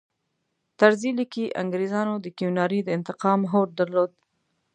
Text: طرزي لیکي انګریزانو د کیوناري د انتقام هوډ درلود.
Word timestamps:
طرزي 0.79 1.11
لیکي 1.19 1.45
انګریزانو 1.61 2.13
د 2.21 2.25
کیوناري 2.37 2.79
د 2.83 2.89
انتقام 2.97 3.39
هوډ 3.51 3.69
درلود. 3.79 4.11